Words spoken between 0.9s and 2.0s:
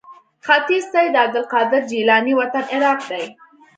ته یې د عبدالقادر